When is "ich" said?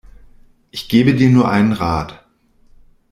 0.71-0.89